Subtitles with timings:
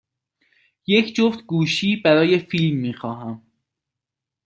[0.87, 3.41] یک جفت گوشی برای فیلم می خواهم.